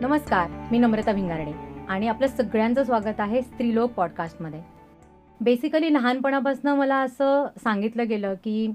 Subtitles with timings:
[0.00, 1.52] नमस्कार मी नम्रता भिंगारडे
[1.88, 4.60] आणि आपलं सगळ्यांचं स्वागत आहे स्त्रीलोक पॉडकास्टमध्ये.
[5.40, 8.66] बेसिकली लहानपणापासून मला असं सांगितलं गेलं की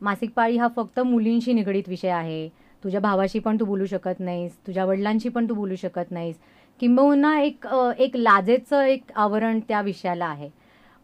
[0.00, 2.48] मासिक पाळी हा फक्त मुलींशी निगडीत विषय आहे.
[2.84, 6.36] तुझ्या भावाशी पण तू बोलू शकत नाहीस तुझ्या वडिलांशी पण तू बोलू शकत नाहीस.
[6.80, 7.66] किंबहुना एक
[7.98, 10.50] एक लाजेचं एक आवरण त्या विषयाला आहे.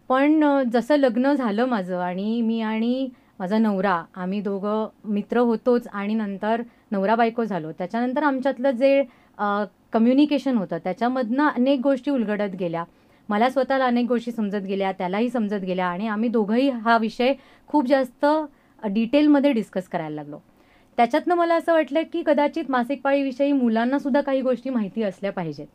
[0.09, 6.15] पण जसं लग्न झालं माझं आणि मी आणि माझा नवरा आम्ही दोघं मित्र होतोच आणि
[6.15, 6.63] नंतर
[6.93, 7.73] नवरा बायको झालो.
[7.73, 9.03] त्याच्यानंतर आमच्यातलं जे
[9.93, 10.79] कम्युनिकेशन होतं.
[10.85, 12.85] त्याच्यामधनं अनेक गोष्टी उलगडत गेल्या.
[13.29, 17.33] मला स्वतःला अनेक गोष्टी समजत गेल्या त्यालाही समजत गेल्या आणि आम्ही दोघंही हा विषय
[17.69, 18.27] खूप जास्त
[18.83, 20.39] डिटेलमध्ये डिस्कस करायला लागलो.
[20.99, 25.67] त्याच्यातनं मला असं वाटलं की कदाचित मासिक पाळीविषयी मुलांनासुद्धा काही गोष्टी माहिती असल्या पाहिजेत.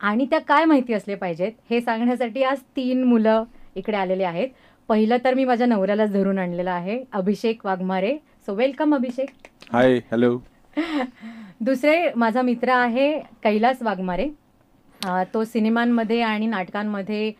[0.00, 3.44] आणि त्या काय माहिती असल्या पाहिजेत हे सांगण्यासाठी आज तीन मुलं
[3.76, 4.48] इकडे आलेले आहेत.
[4.88, 8.16] पहिलं तर मी माझ्या नवऱ्यालाच धरून आणलेलं आहे Abhishek Waghmare.
[8.46, 9.28] So welcome Abhishek.
[9.72, 10.38] Hi hello
[11.64, 13.10] दुसरे माझा मित्र आहे
[13.44, 14.28] कैलास वाघमारे.
[15.34, 17.32] तो सिनेमांमध्ये आणि नाटकांमध्ये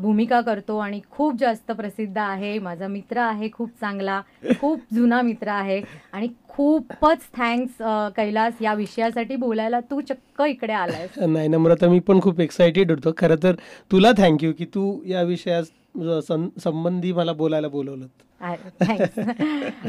[0.00, 2.58] भूमिका करतो आणि खूप जास्त प्रसिद्ध आहे.
[2.58, 4.20] माझा मित्र आहे खूप चांगला
[4.60, 5.80] खूप जुना मित्र आहे
[6.12, 7.82] आणि खूपच थँक्स
[8.16, 13.12] कैलास या विषयासाठी बोलायला तू चक्क इकडे आलाय नाही नम्रता मी पण खूप एक्सायटेड होतो.
[13.18, 13.54] खरं तर
[13.92, 15.22] तुला थँक्यू की तू या
[15.94, 18.06] संबंधी मला बोलायला बोलवलं
[18.80, 19.18] थँक्स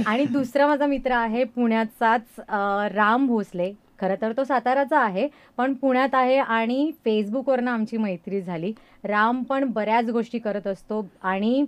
[0.08, 2.40] आणि दुसरा माझा मित्र आहे पुण्याचाच
[2.95, 3.72] राम भोसले.
[4.00, 8.72] खरं तर तो साताराचा आहे पण पुण्यात आहे आणि फेसबुकवरनं आमची मैत्री झाली.
[9.04, 11.64] राम पण बऱ्याच गोष्टी करत असतो आणि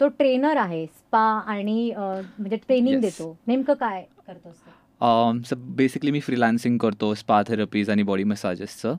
[0.00, 2.00] तो ट्रेनर आहे स्पा आणि अ,
[2.38, 3.02] म्हणजे ट्रेनिंग Yes.
[3.02, 3.36] देतो.
[3.46, 4.70] नेमकं काय करत असतो?
[5.02, 8.94] Um, सो बेसिकली मी फ्रीलान्सिंग करतो स्पा थेरपीज आणि बॉडी मसाजेसचं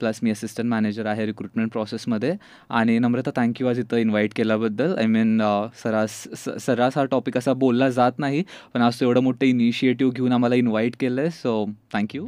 [0.00, 2.34] प्लस मी असिस्टंट मॅनेजर आहे रिक्रुटमेंट प्रोसेसमध्ये
[2.70, 4.94] आणि नम्रता थँक्यू आज इथं इन्व्हाइट केल्याबद्दल.
[4.98, 8.42] आय मीन uh, सरास स- सरास हा टॉपिक असा बोलला जात नाही
[8.74, 12.26] पण आज तो एवढं मोठं इनिशिएटिव्ह घेऊन आम्हाला इन्व्हाइट केलं आहे सो थँक्यू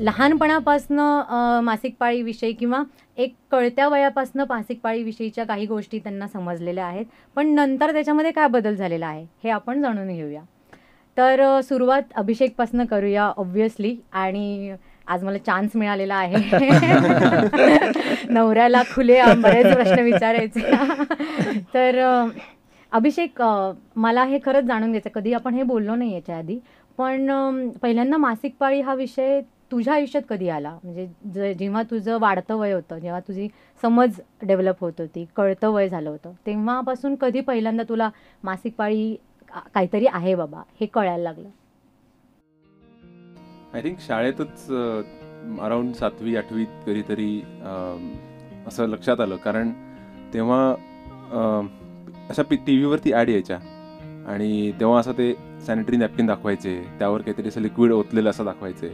[0.00, 2.82] लहानपणापासनं मासिक पाळीविषयी किंवा
[3.18, 7.06] एक कळत्या वयापासनं मासिक पाळीविषयीच्या काही गोष्टी त्यांना समजलेल्या आहेत.
[7.36, 10.42] पण नंतर त्याच्यामध्ये काय बदल झालेला आहे हे आपण जाणून घेऊया.
[11.16, 14.72] तर सुरुवात अभिषेकपासनं करूया ऑब्व्हियसली आणि
[15.06, 16.36] आज मला चान्स मिळालेला आहे.
[18.30, 20.72] नवऱ्याला खुले बरेच प्रश्न विचारायचे.
[21.74, 22.00] तर
[22.92, 23.42] अभिषेक
[23.96, 26.58] मला हे खरंच जाणून घ्यायचं कधी आपण हे बोललो नाही याच्या आधी.
[26.98, 30.76] पण पहिल्यांदा मासिक पाळी हा विषय तुझ्या आयुष्यात कधी आला?
[30.82, 33.48] म्हणजे ज जेव्हा तुझं वाढतं वय होतं जेव्हा तुझी
[33.82, 38.08] समज डेव्हलप होत होती कळतं वय झालं होतं तेव्हापासून कधी पहिल्यांदा तुला
[38.44, 39.14] मासिक पाळी
[39.74, 41.48] काहीतरी आहे बाबा हे कळायला लागलं?
[43.74, 44.66] आय थिंक शाळेतच
[45.60, 47.40] अराउंड सातवी आठवीत कधीतरी
[48.66, 49.36] असं लक्षात आलं.
[49.36, 49.70] कारण
[50.34, 50.70] तेव्हा
[51.32, 51.66] अम,
[52.30, 53.58] अशा टी व्हीवरती ॲड यायच्या.
[54.28, 55.32] आणि तेव्हा असं ते
[55.66, 58.92] सॅनिटरी नॅपकिन दाखवायचे त्यावर काहीतरी असं लिक्विड ओतलेलं असं दाखवायचे.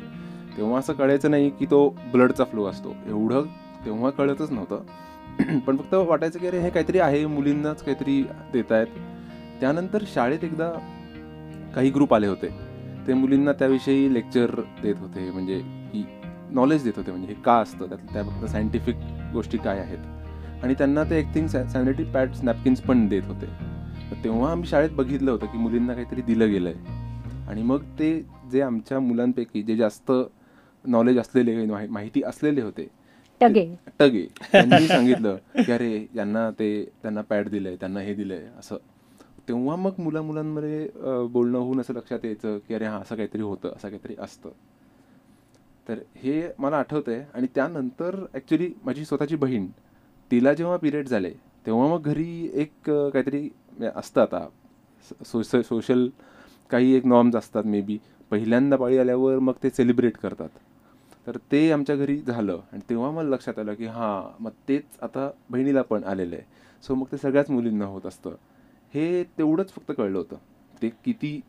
[0.57, 2.95] तेव्हा असं कळायचं नाही की तो ब्लडचा फ्लो असतो.
[3.07, 3.45] एवढं
[3.85, 5.59] तेव्हा कळतच नव्हतं.
[5.67, 8.23] पण फक्त वाटायचं की अरे हे काहीतरी आहे मुलींनाच काहीतरी
[8.53, 8.87] देत आहेत
[9.61, 10.71] त्यानंतर शाळेत एकदा
[11.75, 12.49] काही ग्रुप आले होते.
[13.07, 16.05] ते मुलींना त्याविषयी लेक्चर देत होते म्हणजे की
[16.51, 18.97] नॉलेज देत होते म्हणजे हे का असतं त्यात त्याबद्दल सायंटिफिक
[19.33, 19.99] गोष्टी काय आहेत?
[20.63, 23.47] आणि त्यांना ते एक थिंग सॅनिटरी पॅड्स नॅपकिन्स पण देत होते.
[24.11, 28.27] तर तेव्हा आम्ही शाळेत बघितलं होतं की मुलींना काहीतरी दिलं गेलं आहे आणि मग ते
[28.53, 30.13] जे आमच्या मुलांपैकी जे जास्त
[30.84, 32.89] नॉलेज असलेले माहि- माहिती असलेले होते.
[33.41, 33.75] टगे.
[33.99, 34.27] टगे.
[34.53, 38.77] त्यांनी सांगितलं की अरे यांना ते त्यांना पॅड दिलंय त्यांना हे दिलंय असं.
[39.49, 40.89] तेव्हा मग मुला मुलांमध्ये
[41.27, 44.50] बोलणं होऊन असं लक्षात यायचं की अरे हां असं काहीतरी होतं असं काहीतरी असतं.
[45.89, 49.67] तर हे मला आठवतंय आणि त्यानंतर ॲक्च्युली माझी स्वतःची बहीण
[50.31, 51.31] तिला जेव्हा पिरियड झाले
[51.67, 53.49] तेव्हा मग घरी एक काहीतरी
[53.97, 54.49] असतं आता.
[55.25, 56.09] सोशल सोशल
[56.71, 57.99] काही एक नॉर्म्स असतात मे बी
[58.31, 60.49] पहिल्यांदा पाळी आल्यावर मग ते सेलिब्रेट करतात.
[61.27, 62.61] तर ते आमच्या घरी झालं.
[62.73, 66.44] आणि तेव्हा मला लक्षात आलं की हां मग तेच आता बहिणीला पण आलेलं आहे.
[66.82, 68.35] सो मग ते सगळ्याच मुलींना होत असतं.
[68.94, 70.37] हे तेवढंच फक्त कळलं होतं.
[70.82, 71.41] ते किती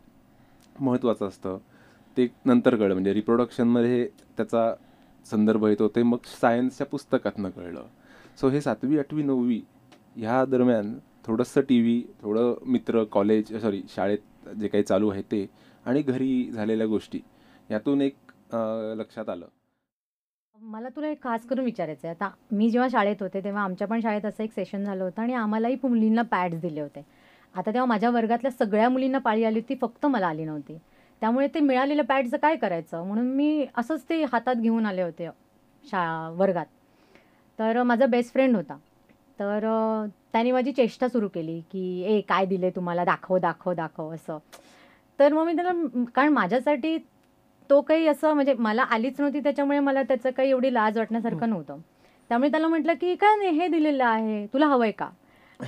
[0.80, 1.58] महत्त्वाचं असतं.
[2.16, 2.94] ते नंतर कळलं.
[2.94, 4.06] म्हणजे रिप्रोडक्शनमध्ये
[4.36, 4.72] त्याचा
[5.26, 5.88] संदर्भ येतो.
[5.88, 7.86] ते मग सायन्सच्या पुस्तकातनं कळलं.
[8.40, 9.60] सो हे सातवी आठवी नववी
[10.16, 15.46] ह्या दरम्यान थोडंसं टी व्ही थोडं मित्र कॉलेज सॉरी शाळेत जे काही चालू आहे ते
[15.86, 17.20] आणि घरी झालेल्या गोष्टी
[17.70, 18.16] यातून एक
[18.98, 19.46] लक्षात आलं.
[20.60, 24.00] मला तुला एक खास करून विचारायचं आहे आता मी जेव्हा शाळेत होते तेव्हा आमच्या पण
[24.00, 27.02] शाळेत असं एक सेशन झालं होतं आणि आम्हालाही मुलींना पॅड्स दिले होते.
[27.54, 30.76] आता तेव्हा माझ्या वर्गातल्या सगळ्या मुलींना पाळी आली होती फक्त मला आली नव्हती.
[31.22, 33.04] त्यामुळे ते मिळालेलं पॅडचं काय करायचं?
[33.06, 35.28] म्हणून मी असंच ते हातात घेऊन आले होते
[35.84, 36.66] शाळा वर्गात.
[37.58, 38.76] तर माझा बेस्ट फ्रेंड होता.
[39.38, 39.64] तर
[40.32, 43.04] त्याने माझी चेष्टा सुरू केली की ए काय दिले तुम्हाला?
[43.04, 44.38] दाखव दाखव दाखव असं.
[45.18, 45.72] तर मग मी त्याला
[46.14, 46.96] कारण माझ्यासाठी
[47.70, 51.78] तो काही असं म्हणजे मला आलीच नव्हती त्याच्यामुळे मला त्याचं काही एवढी लाज वाटण्यासारखं नव्हतं.
[52.30, 55.08] त्यामुळे त्याला म्हटलं की काय नाही हे दिलेलं आहे तुला हवंय का?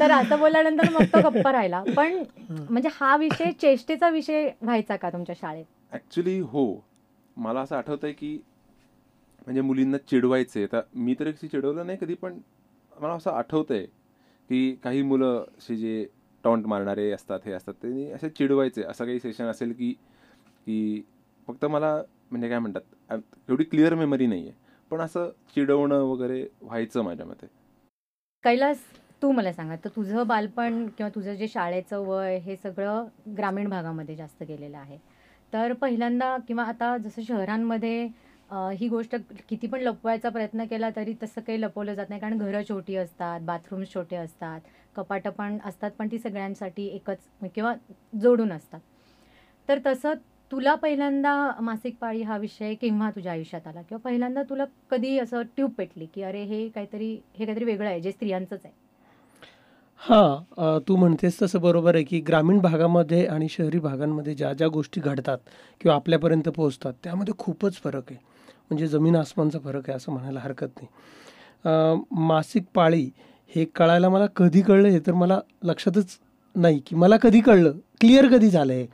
[0.00, 1.82] तर असं बोलल्यानंतर मग तो गप्पा राहिला.
[1.96, 2.22] पण
[2.70, 5.64] म्हणजे हा विषय चेष्टेचा विषय व्हायचा का तुमच्या शाळेत?
[5.92, 6.64] ऍक्च्युली हो.
[7.36, 8.34] मला असं आठवतंय की
[9.42, 10.64] म्हणजे मुलींना चिडवायचे.
[10.64, 12.38] आता मी तर अशी चिडवलं नाही कधी पण
[13.00, 13.84] मला असं आठवतंय
[14.50, 16.06] की काही मुलं असे जे
[16.44, 17.74] टॉन्ट मारणारे असतात हे असतात.
[17.74, 18.82] ते असे चिडवायचे.
[18.82, 19.92] असं काही सेशन असेल की
[20.66, 21.02] की
[21.48, 21.96] फक्त मला
[22.30, 23.12] म्हणजे काय म्हणतात
[23.48, 24.60] एवढी क्लिअर मेमरी नाही आहे
[24.90, 27.46] पण असं चिडवणं वगैरे व्हायचं माझ्या मते.
[28.44, 28.78] कैलास
[29.22, 29.76] तू मला सांगा.
[29.84, 33.04] तर तुझं बालपण किंवा तुझं जे शाळेचं वय हे सगळं
[33.36, 34.98] ग्रामीण भागामध्ये जास्त गेलेलं आहे.
[35.52, 38.06] तर पहिल्यांदा किंवा आता जसं शहरांमध्ये
[38.78, 39.14] ही गोष्ट
[39.48, 42.20] किती पण लपवायचा प्रयत्न केला तरी तसं काही लपवलं जात नाही.
[42.20, 44.60] कारण घरं छोटी असतात बाथरूम्स छोटे असतात.
[44.96, 47.18] कपाटं पण असतात पण ती सगळ्यांसाठी एकच
[47.54, 47.74] किंवा
[48.12, 48.80] जोडून असतात.
[49.68, 50.14] तर तसं
[50.52, 53.82] तुला पहिल्यांदा मासिक पाळी हा विषय केव्हा तुझ्या आयुष्यात आला?
[53.82, 58.00] किंवा पहिल्यांदा तुला कधी असं ट्यूब पेटली की अरे हे काहीतरी हे काहीतरी वेगळं आहे
[58.00, 58.74] जे स्त्रियांचंच आहे?
[60.00, 65.00] हां तू म्हणतेस तसं बरोबर आहे की ग्रामीण भागामध्ये आणि शहरी भागांमध्ये ज्या ज्या गोष्टी
[65.00, 65.38] घडतात
[65.80, 68.18] किंवा आपल्यापर्यंत पोहोचतात त्यामध्ये खूपच फरक आहे.
[68.70, 72.00] म्हणजे जमीन आसमानचा फरक आहे असं म्हणायला हरकत नाही.
[72.26, 73.08] मासिक पाळी
[73.50, 76.18] हे कळायला मला कधी कळलं हे तर मला लक्षातच
[76.54, 77.72] नाही की मला कधी कळलं.
[78.00, 78.86] क्लिअर कधी झालं आहे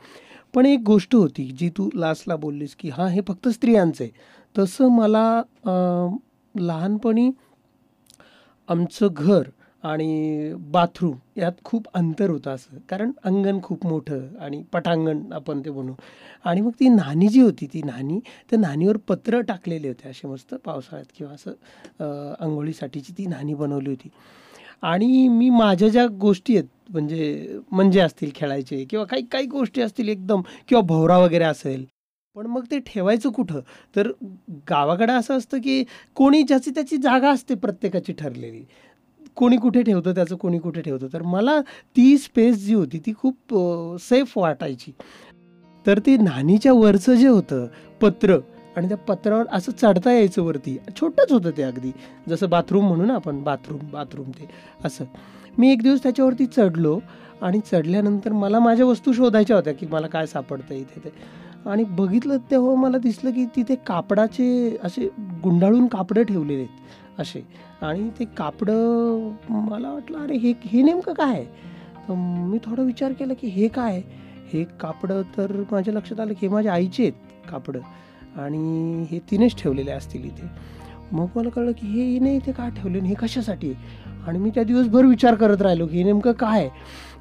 [0.54, 4.10] पण एक गोष्ट होती जी तू लास्टला बोललीस की हां हे फक्त स्त्रियांचं आहे.
[4.54, 5.42] तसं मला
[6.54, 7.30] लहानपणी
[8.68, 9.42] आमचं घर
[9.84, 12.78] आणि बाथरूम यात खूप अंतर होतं असं.
[12.88, 15.92] कारण अंगण खूप मोठं आणि पटांगण आपण ते म्हणू
[16.44, 18.18] आणि मग ती नाणी जी होती ती नाणी
[18.50, 23.90] त्या नाणीवर पत्र टाकलेले होते असे मस्त पावसाळ्यात किंवा असं आंघोळीसाठीची अंघोळीसाठीची ती नाणी बनवली
[23.90, 24.08] होती.
[24.82, 30.08] आणि मी माझ्या ज्या गोष्टी आहेत म्हणजे म्हणजे असतील खेळायचे किंवा काही काही गोष्टी असतील
[30.08, 31.84] एकदम किंवा भोवरा वगैरे असेल
[32.36, 33.60] पण मग ते ठेवायचं कुठं?
[33.96, 34.10] तर
[34.70, 35.82] गावाकडं असं असतं की
[36.16, 38.64] कोणी ज्याची त्याची जागा असते प्रत्येकाची ठरलेली.
[39.38, 41.06] कोणी कुठे ठेवतं त्याचं कोणी कुठे ठेवतं.
[41.12, 41.60] तर मला
[41.96, 43.54] ती स्पेस जी होती ती खूप
[44.00, 44.92] सेफ वाटायची.
[45.86, 47.66] तर ते नाणीच्या वरचं जे होतं
[48.00, 48.38] पत्र
[48.76, 50.76] आणि त्या पत्रावर असं चढता यायचं वरती.
[51.00, 51.90] छोटंच होतं ते अगदी.
[52.28, 54.48] जसं बाथरूम म्हणू ना आपण बाथरूम बाथरूम ते
[54.84, 55.04] असं.
[55.58, 56.98] मी एक दिवस त्याच्यावरती चढलो
[57.42, 61.12] आणि चढल्यानंतर मला माझ्या वस्तू शोधायच्या होत्या की मला काय सापडतं इथे ते.
[61.66, 65.08] आणि बघितलं तेव्हा मला दिसलं की तिथे कापडाचे असे
[65.44, 67.07] गुंडाळून कापडं ठेवलेले आहेत.
[67.18, 67.40] असे.
[67.82, 71.44] आणि ते कापडं मला वाटलं अरे हे हे नेमकं काय आहे?
[72.08, 74.00] तर मी थोडा विचार केला की हे काय
[74.52, 77.80] हे कापडं तर माझ्या लक्षात आलं की हे माझ्या आईचे आहेत कापडं.
[78.36, 80.46] आणि हे तिनेच ठेवलेले असतील इथे.
[81.12, 83.72] मग मला कळलं की हे हिने इथे का ठेवले हे कशासाठी?
[84.26, 86.68] आणि मी त्या दिवसभर विचार करत राहिलो की हे नेमकं काय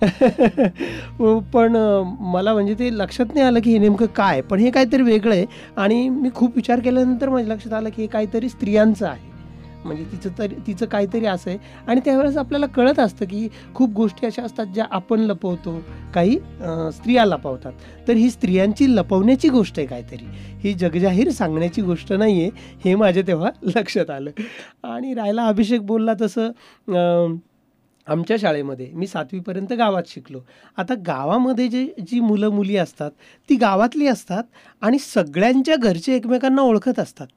[1.54, 1.76] पण
[2.20, 5.46] मला म्हणजे ते लक्षात नाही आलं की हे नेमकं काय पण हे काहीतरी वेगळं आहे.
[5.78, 9.37] आणि मी खूप विचार केल्यानंतर माझ्या लक्षात आलं की हे काहीतरी स्त्रियांचं आहे.
[9.86, 11.60] म्हणजे तिचं तरी तिचं काहीतरी असं आहे.
[11.88, 15.78] आणि त्यावेळेस आपल्याला कळत असतं की खूप गोष्टी अशा असतात ज्या आपण लपवतो.
[16.14, 16.38] काही
[16.94, 17.74] स्त्रिया लपवतात.
[18.08, 20.26] तर ही स्त्रियांची लपवण्याची गोष्ट आहे काहीतरी.
[20.64, 22.50] ही जगजाहीर सांगण्याची गोष्ट नाही आहे
[22.86, 24.32] हे माझ्या तेव्हा लक्षात आलं.
[24.86, 27.36] आणि राहिला अभिषेक बोलला तसं
[28.08, 30.40] आमच्या शाळेमध्ये मी सातवीपर्यंत गावात शिकलो.
[30.78, 33.12] आता गावामध्ये जे जी मुलं मुली असतात
[33.50, 34.44] ती गावातली असतात
[34.82, 37.28] आणि सगळ्यांच्या घरचे एकमेकांना ओळखत असतात.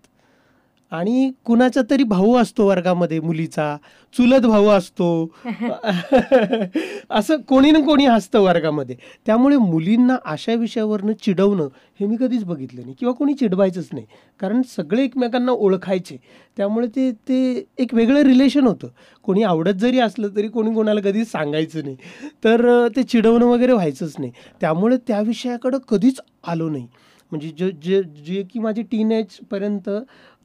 [0.90, 3.76] आणि कुणाचा तरी भाऊ असतो वर्गामध्ये मुलीचा.
[4.16, 5.32] चुलत भाऊ असतो.
[7.10, 8.96] असं कोणी ना कोणी असतं वर्गामध्ये.
[9.26, 11.68] त्यामुळे मुलींना अशा विषयावरनं चिडवणं
[12.00, 12.94] हे मी कधीच बघितलं नाही.
[12.98, 14.06] किंवा कोणी चिडवायचंच नाही.
[14.40, 16.16] कारण सगळे एकमेकांना ओळखायचे.
[16.56, 18.88] त्यामुळे ते ते एक वेगळं रिलेशन होतं.
[19.22, 21.96] कोणी आवडत जरी असलं तरी कोणी कोणाला कधीच सांगायचं नाही.
[22.44, 24.32] तर ते चिडवणं वगैरे व्हायचंच नाही.
[24.60, 26.86] त्यामुळे त्या विषयाकडं कधीच आलो नाही.
[27.32, 29.90] म्हणजे जे जे जे की माझी टीनेजपर्यंत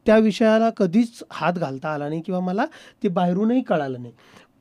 [0.05, 2.65] त्या विषयाला कधीच हात घालता आला नाही किंवा मला
[3.03, 4.13] ते बाहेरूनही कळालं नाही.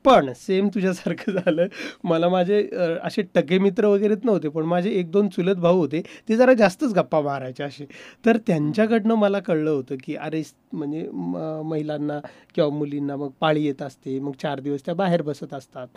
[0.05, 1.67] पण सेम तुझ्यासारखं झालं.
[2.03, 2.69] मला माझे
[3.03, 6.93] असे टके मित्र वगैरेच नव्हते पण माझे एक दोन चुलत भाऊ होते ते जरा जास्तच
[6.93, 7.85] गप्पा मारायचे असे.
[8.25, 12.19] तर त्यांच्याकडनं मला कळलं होतं की अरे म्हणजे म- महिलांना
[12.55, 15.87] किंवा मुलींना मग पाळी येत असते मग चार दिवस त्या बाहेर बसत असतात.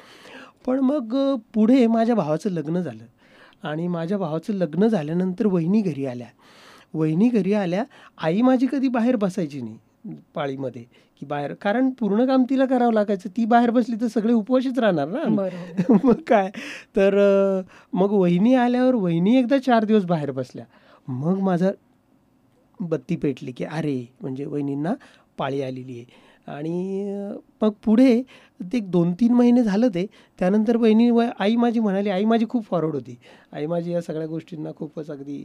[0.66, 3.04] पण मग पुढे माझ्या भावाचं लग्न झालं.
[3.62, 6.26] आणि माझ्या भावाचं लग्न झाल्यानंतर वहिनी घरी आल्या.
[6.94, 7.84] वहिनी घरी आल्या
[8.22, 9.76] आई माझी कधी बाहेर बसायची नाही
[10.34, 10.84] पाळीमध्ये
[11.20, 11.52] की बाहेर.
[11.52, 13.28] कारण पूर्ण काम तिला करावं लागायचं.
[13.28, 15.48] ती बाहेर बसली तर सगळे उपवाशीच राहणार ना.
[16.04, 16.50] मग काय?
[16.96, 17.14] तर
[17.92, 20.64] मग वहिनी आल्यावर वहिनी एकदा चार दिवस बाहेर बसल्या.
[21.08, 21.70] मग माझा
[22.80, 24.94] बत्ती पेटली की अरे म्हणजे वहिनींना
[25.38, 26.27] पाळी आलेली आहे.
[26.48, 28.20] आणि मग पुढे
[28.60, 30.04] ते एक दोन तीन महिने झालं ते
[30.38, 33.16] त्यानंतर बहिणी व आई माझी म्हणाली आई माझी खूप फॉरवर्ड होती.
[33.52, 35.44] आई माझी या सगळ्या गोष्टींना खूपच अगदी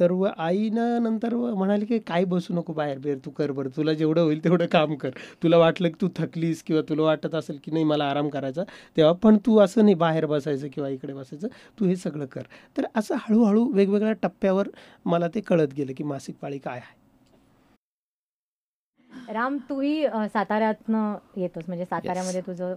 [0.00, 3.68] तर व आईनं नंतर व म्हणाली की काय बसू नको बाहेर बिहेर तू कर बरं.
[3.76, 5.10] तुला जेवढं होईल तेवढं काम कर.
[5.42, 8.62] तुला वाटलं की तू थकलीस किंवा तुला वाटत असेल की नाही मला आराम करायचा
[8.96, 11.48] तेव्हा पण तू असं नाही बाहेर बसायचं किंवा इकडे बसायचं.
[11.80, 12.42] तू हे सगळं कर.
[12.76, 14.68] तर असं हळूहळू वेगवेगळ्या टप्प्यावर
[15.04, 16.96] मला ते कळत गेलं की मासिक पाळी काय आहे.
[19.28, 21.64] राम तूही अ, साताऱ्यातनं येतोस.
[21.68, 22.74] म्हणजे साताऱ्यामध्ये तुझं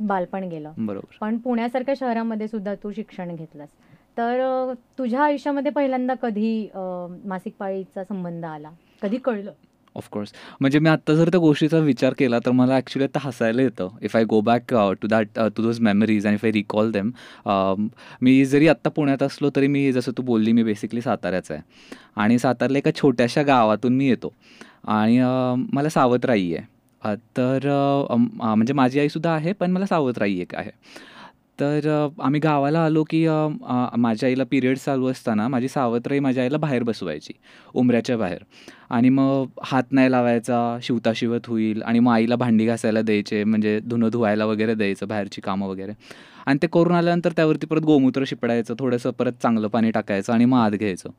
[0.00, 0.72] बालपण गेलं.
[0.78, 1.16] बरोबर.
[1.20, 3.68] पण पुण्यासारख्या शहरामध्ये सुद्धा तू शिक्षण घेतलंस.
[4.18, 6.80] तर अ, तुझ्या आयुष्यामध्ये पहिल्यांदा कधी अ,
[7.24, 8.70] मासिक पाळीचा संबंध आला?
[9.02, 9.52] कधी कळलं?
[9.96, 13.88] ऑफकोर्स म्हणजे मी आत्ता जर त्या गोष्टीचा विचार केला तर मला ॲक्च्युली आता हसायला येतं.
[14.02, 17.10] If I go back to that to those memories and if I recall them
[18.22, 21.62] मी जरी आत्ता पुण्यात असलो तरी मी जसं तू बोलली मी बेसिकली साताऱ्याचा आहे.
[22.16, 24.32] आणि सातारला एका छोट्याशा गावातून मी येतो.
[24.86, 25.18] आणि
[25.72, 27.14] मला सावत्राई आहे.
[27.36, 27.68] तर
[28.12, 30.70] म्हणजे माझी आईसुद्धा आहे पण मला सावत्राई एक आहे.
[31.60, 31.86] तर
[32.22, 33.26] आम्ही गावाला आलो की
[33.98, 37.32] माझ्या आईला पिरियड चालू असताना माझी सावत्राई माझ्या आईला बाहेर बसवायची
[37.74, 38.42] उमऱ्याच्या बाहेर.
[38.90, 43.78] आणि मग हात नाही लावायचा शिवता शिवत होईल आणि मग आईला भांडी घासायला द्यायचे म्हणजे
[43.84, 45.92] धुणं धुवायला वगैरे द्यायचं बाहेरची कामं वगैरे.
[46.46, 50.58] आणि ते करून आल्यानंतर त्यावरती परत गोमूत्र शिपडायचं थोडंसं परत चांगलं पाणी टाकायचं आणि मग
[50.58, 51.10] आत घ्यायचं.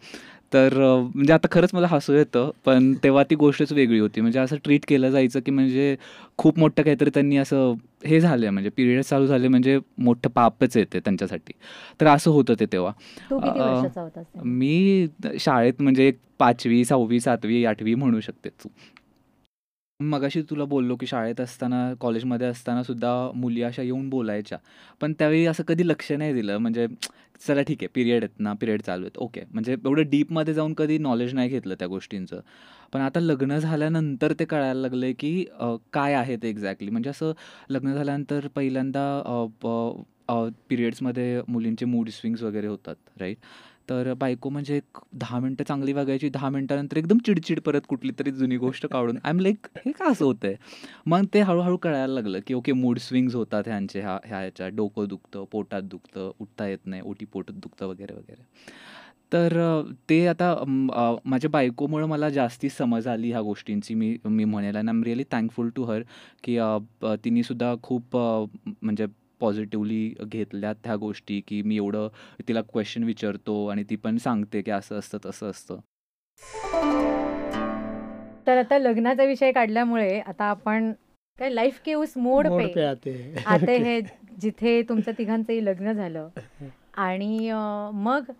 [0.54, 0.74] तर
[1.16, 4.22] म्हणजे आता खरंच मला हसू येतं पण तेव्हा ती गोष्टच वेगळी होती.
[4.22, 5.96] म्हणजे असं ट्रीट केलं जायचं की म्हणजे
[6.38, 7.74] खूप मोठं काहीतरी त्यांनी असं
[8.06, 11.54] हे झालं म्हणजे पिरियड चालू झाले म्हणजे मोठं पापच येते त्यांच्यासाठी.
[12.02, 12.92] तर असं होतं ते तेव्हा?
[14.44, 15.08] मी
[15.40, 18.70] शाळेत म्हणजे एक पाचवी सहावी सातवी आठवी म्हणू शकते तू.
[20.00, 24.58] मगाशी तुला बोललो की शाळेत असताना कॉलेजमध्ये असताना सुद्धा मुली अशा येऊन बोलायच्या.
[25.02, 26.58] पण त्यावेळी असं कधी लक्ष नाही दिलं.
[26.58, 26.86] म्हणजे
[27.48, 29.18] चला ठीक आहे पिरियड आहेत ना पिरियड चालू आहेत.
[29.18, 32.40] ओके म्हणजे एवढं डीपमध्ये जाऊन कधी नॉलेज नाही घेतलं त्या गोष्टींचं.
[32.94, 35.44] पण आता लग्न झाल्यानंतर ते कळायला लागलं की
[35.94, 37.32] काय आहे ते एक्झॅक्टली म्हणजे असं
[37.70, 39.46] लग्न झाल्यानंतर पहिल्यांदा
[40.70, 43.38] पिरियड्समध्ये मुलींचे मूड स्विंग्स वगैरे होतात राईट
[43.90, 48.32] तर बायको म्हणजे एक दहा मिनटं चांगली वागायची दहा मिनटानंतर एकदम चिडचिड परत कुठली तरी
[48.32, 49.18] जुनी गोष्ट काढून.
[49.24, 50.56] आय एम लाईक हे का असं होतंय?
[51.06, 54.68] मग ते हळूहळू कळायला लागलं की ओके मूड स्विंग्स होतात ह्यांचे ह्या ह्या ह्याच्या.
[54.70, 58.44] डोकं दुखतं पोटात दुखतं उठता येत नाही ओटी पोटात दुखतं वगैरे वगैरे.
[59.34, 59.54] तर
[60.10, 60.54] ते आता
[61.26, 63.94] माझ्या बायकोमुळं मला जास्ती समज आली ह्या गोष्टींची.
[63.94, 66.02] मी मी म्हणेल आणि I am really thankful to her
[66.44, 66.58] की
[67.24, 69.06] तिनेसुद्धा खूप म्हणजे
[69.40, 72.08] पॉझिटिव्हली घेतल्यात ह्या गोष्टी की मी एवढं
[72.48, 75.80] तिला क्वेश्चन विचारतो आणि ती पण सांगते की असं असतं तसं असतं.
[78.48, 80.92] तर आता लग्नाचा विषय काढल्यामुळे आता आपण
[81.40, 84.00] काय लाईफ के उस मोड पे पे आते आते हे
[84.42, 86.28] जिथे तुमच्या तिघांचंही लग्न झालं.
[86.98, 87.50] आणि
[87.94, 88.32] मग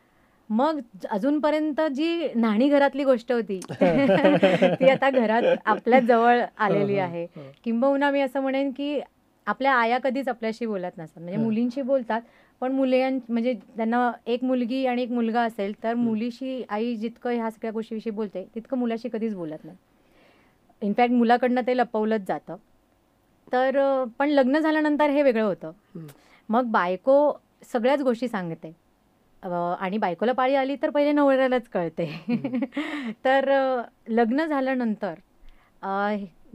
[0.50, 7.26] मग अजूनपर्यंत जी न्हाणी घरातली गोष्ट होती ती आता घरात आपल्याच जवळ आलेली आहे.
[7.64, 9.00] किंबहुना मी असं म्हणेन की
[9.48, 11.22] आपल्या आया कधीच आपल्याशी बोलत नसतात.
[11.22, 11.38] म्हणजे.
[11.38, 12.22] मुलींशी बोलतात
[12.62, 17.52] पण मुलीं म्हणजे त्यांना एक मुलगी आणि एक मुलगा असेल तर मुलीशी आई जितकं ह्या
[17.52, 19.78] सगळ्या गोष्टीविषयी बोलते तितकं मुलाशी कधीच बोलत नाही.
[20.82, 22.56] इनफॅक्ट मुलाकडनं ते लपवलंच जातं.
[23.52, 25.72] तर पण लग्न झाल्यानंतर हे वेगळं होतं.
[26.50, 27.38] मग बायको
[27.74, 28.76] सगळ्याच गोष्टी सांगते.
[29.80, 32.06] आणि बायकोला पाळी आली तर पहिले नवऱ्यालाच कळते.
[33.26, 33.50] तर
[34.08, 35.14] लग्न झाल्यानंतर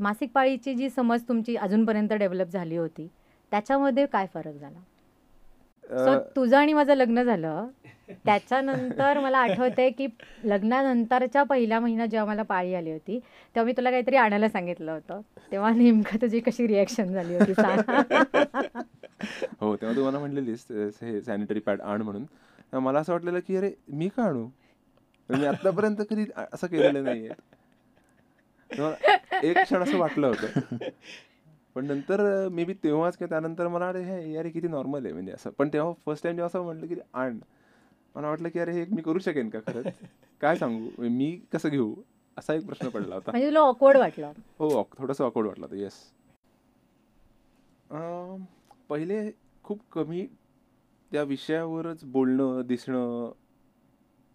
[0.03, 3.09] मासिक पाळीची जी समज तुमची अजूनपर्यंत डेव्हलप झाली होती
[3.51, 4.79] त्याच्यामध्ये काय फरक झाला?
[6.05, 7.69] सो तुझं आणि माझं लग्न झालं.
[8.25, 10.07] त्याच्यानंतर मला आठवतंय की
[10.45, 15.21] लग्नानंतरच्या पहिल्या महिन्यात जेव्हा मला पाळी आली होती तेव्हा मी तुला काहीतरी आणायला सांगितलं होतं.
[15.53, 17.53] तेव्हा नेमकं तुझी कशी रिॲक्शन झाली होती
[19.61, 22.25] हो तेव्हा तू मला म्हणलेलीस अ, हे सॅनिटरी पॅड आण म्हणून.
[22.79, 24.47] मला असं वाटलेलं की अरे मी का आणू?
[25.31, 27.31] मी आतापर्यंत कधी असं केलेलं नाहीये.
[29.43, 30.77] एक क्षण असं वाटलं होतं.
[31.75, 35.13] पण नंतर मे बी तेव्हाच किंवा त्यानंतर मला अरे हे यार हे किती नॉर्मल आहे.
[35.13, 35.51] म्हणजे असं.
[35.51, 37.39] पण तेव्हा फर्स्ट टाइम जेव्हा असं म्हटलं की आण.
[38.15, 39.87] मला वाटलं की अरे हे मी करू शकेन का खरंच?
[40.41, 40.89] काय सांगू?
[40.99, 41.95] मी कसं घेऊ?
[42.39, 43.31] असा एक प्रश्न पडला होता.
[43.31, 44.33] म्हणजे तुला ऑकवर्ड वाटलं.
[44.59, 45.93] हो थोडंसं ऑकवर्ड वाटलं होतं येस
[48.89, 49.31] पहिले
[49.63, 50.27] खूप कमी
[51.13, 53.33] त्या विषयावरच बोलणं दिसणं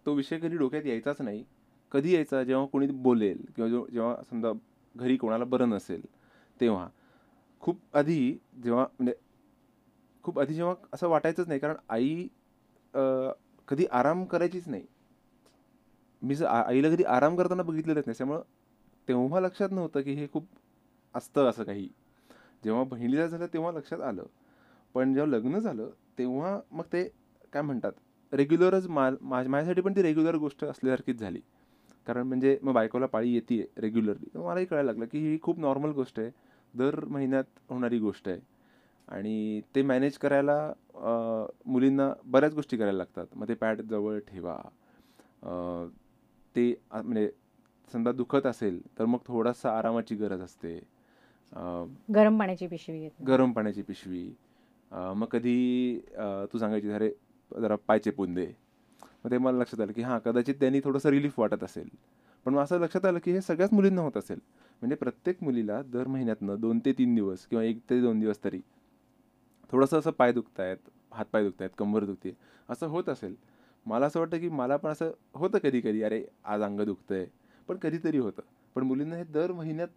[0.06, 1.44] तो विषय कधी डोक्यात यायचाच नाही.
[1.92, 2.42] कधी यायचा?
[2.44, 4.52] जेव्हा कोणी बोलेल किंवा जेव्हा समजा
[4.94, 6.02] घरी कोणाला बरं नसेल
[6.60, 6.88] तेव्हा
[7.62, 9.14] खूप आधी जेव्हा म्हणजे
[10.24, 12.26] खूप आधी जेव्हा असं वाटायचंच नाही कारण आई
[13.68, 14.84] कधी आराम करायचीच नाही.
[16.22, 18.42] मी जर आईला कधी आराम करताना बघितलेलंच नाही त्यामुळं
[19.08, 20.46] तेव्हा लक्षात नव्हतं की हे खूप
[21.14, 21.88] असतं असं काही.
[22.64, 24.24] जेव्हा बहिणीला झालं तेव्हा लक्षात आलं.
[24.94, 27.02] पण जेव्हा लग्न झालं तेव्हा मग ते
[27.52, 31.40] काय म्हणतात रेग्युलरच मा माझ्यासाठी पण ती रेग्युलर गोष्ट असल्यासारखीच झाली.
[32.08, 35.90] कारण म्हणजे मग बायकोला पाळी येते रेग्युलरली तर मलाही कळायला लागलं की ही खूप नॉर्मल
[35.92, 36.30] गोष्ट आहे.
[36.74, 38.38] दर महिन्यात होणारी गोष्ट आहे.
[39.08, 40.72] आणि ते मॅनेज करायला
[41.66, 43.26] मुलींना बऱ्याच गोष्टी करायला लागतात.
[43.36, 44.56] मग ते पॅड जवळ ठेवा.
[46.56, 47.28] ते म्हणजे
[47.92, 50.78] समजा दुखत असेल तर मग थोडासा आरामाची गरज असते.
[52.14, 54.28] गरम पाण्याची पिशवी गरम पाण्याची पिशवी.
[54.92, 55.98] मग कधी
[56.52, 57.10] तू सांगायची अरे
[57.52, 58.46] जरा पाय चेपून दे
[59.24, 61.88] मग ते मला लक्षात आलं की हां कदाचित त्यांनी थोडंसं रिलीफ वाटत असेल.
[62.46, 64.38] पण मग असं लक्षात आलं की हे सगळ्याच मुलींना होत असेल.
[64.82, 68.60] म्हणजे प्रत्येक मुलीला दर महिन्यातनं दोन ते तीन दिवस किंवा एक ते दोन दिवस तरी
[69.72, 72.32] थोडंसं असं पाय दुखत आहेत हातपाय दुखत आहेत कंबर दुखते
[72.68, 73.34] असं होत असेल.
[73.86, 77.26] मला असं वाटतं की मला पण असं होतं कधी कधी अरे आज अंग दुखतं आहे
[77.68, 78.42] पण कधीतरी होतं.
[78.76, 79.88] पण मुलींना हे दर महिन्यात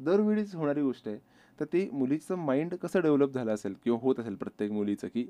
[0.00, 1.18] दरवेळीच होणारी गोष्ट आहे.
[1.58, 5.26] तर ती मुलीचं माइंड कसं डेव्हलप झालं असेल किंवा होत असेल प्रत्येक मुलीचं की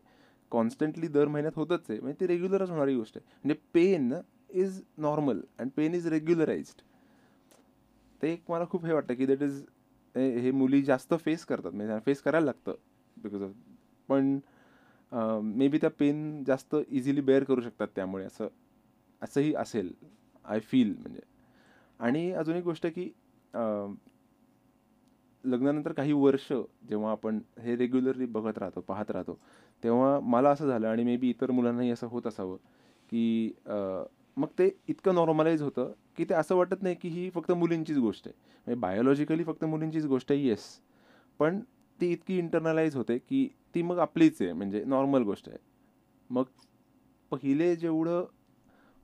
[0.53, 1.99] कॉन्स्टंटली दर महिन्यात होतच आहे.
[2.01, 3.27] म्हणजे ती रेग्युलरच होणारी गोष्ट आहे.
[3.45, 4.13] म्हणजे pain
[4.51, 6.83] is normal and pain is regularised
[8.21, 9.63] ते एक मला खूप हे वाटतं की दॅट इज
[10.15, 11.73] हे मुली जास्त फेस करतात.
[11.73, 12.75] म्हणजे फेस करायला लागतं
[13.17, 13.51] बिकॉज ऑफ
[14.09, 14.39] पण
[15.57, 18.25] मे बी त्या पेन जास्त इझिली बेअर करू शकतात त्यामुळे.
[18.25, 18.49] असं
[19.23, 19.93] असंही असेल.
[20.45, 21.21] आय फील म्हणजे.
[22.01, 23.09] आणि अजून एक गोष्ट की
[25.45, 26.53] लग्नानंतर काही वर्ष
[26.89, 29.39] जेव्हा आपण हे रेग्युलरली बघत राहतो पाहत राहतो
[29.83, 32.57] तेव्हा मला असं झालं आणि मे बी इतर मुलांनाही असं होत असावं
[33.13, 33.53] की
[34.37, 38.27] मग ते इतकं नॉर्मलाइज होतं की ते असं वाटत नाही की ही फक्त मुलींचीच गोष्ट
[38.27, 38.35] आहे.
[38.67, 40.65] म्हणजे बायोलॉजिकली फक्त मुलींचीच गोष्ट आहे येस
[41.41, 41.61] पण
[41.99, 45.59] ती इतकी इंटरनलाइज होते की ती मग आपलीच आहे म्हणजे नॉर्मल गोष्ट आहे.
[46.31, 46.45] मग
[47.33, 48.25] पहिले जेवढं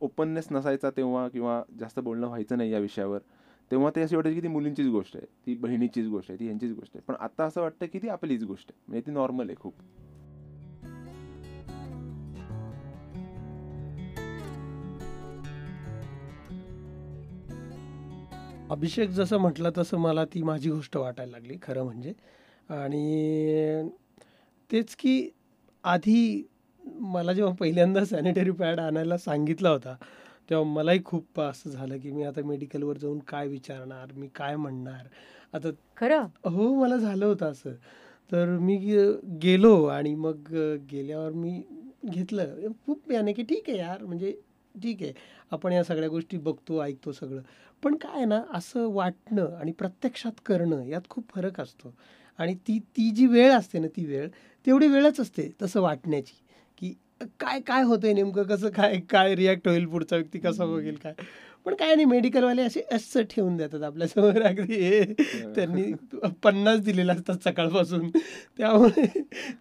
[0.00, 3.19] ओपननेस नसायचा तेव्हा किंवा जास्त बोलणं व्हायचं नाही या विषयावर
[3.71, 6.73] तेव्हा ते असे वाटायची की ती मुलींचीच गोष्ट आहे ती बहिणीचीच गोष्ट आहे ती यांचीच
[6.73, 7.02] गोष्ट आहे.
[7.09, 8.81] पण आता असं वाटतं की ती आपलीच गोष्ट आहे.
[8.88, 9.75] म्हणजे ती नॉर्मल आहे खूप.
[18.73, 22.12] अभिषेक जसं म्हटलं तसं मला ती माझी गोष्ट वाटायला लागली खरं म्हणजे.
[22.68, 23.88] आणि
[24.70, 25.31] तेच की
[25.85, 26.42] आधी
[26.85, 29.94] मला जेव्हा पहिल्यांदा सॅनिटरी पॅड आणायला सांगितला होता
[30.51, 35.07] तेव्हा मलाही खूप असं झालं की मी आता मेडिकलवर जाऊन काय विचारणार मी काय म्हणणार.
[35.53, 36.27] आता खरं?
[36.44, 37.75] हो मला झालं होतं असं.
[38.33, 38.77] तर मी
[39.42, 40.53] गेलो आणि मग
[40.90, 41.62] गेल्यावर मी
[42.07, 42.55] घेतलं.
[42.87, 44.35] खूप याने की ठीक आहे यार म्हणजे
[44.75, 45.13] ठीक आहे.
[45.51, 47.41] आपण या सगळ्या गोष्टी बघतो ऐकतो सगळं.
[47.83, 51.95] पण काय ना असं वाटणं आणि प्रत्यक्षात करणं यात खूप फरक असतो.
[52.39, 54.29] आणि ती ती जी वेळ असते ना ती वेळ
[54.67, 56.35] तेवढी वेळच असते तसं वाटण्याची.
[56.79, 56.95] की
[57.41, 61.13] काय काय होतंय नेमकं कसं काय काय रिॲक्ट होईल पुढचा व्यक्ती कसा बघेल काय?
[61.65, 65.05] पण काय नाही मेडिकलवाले असे असं ठेवून देतात आपल्यासमोर अगदी हे
[65.55, 65.93] त्यांनी
[66.43, 68.09] पन्नास दिलेले असतात सकाळपासून.
[68.59, 69.07] त्यामुळे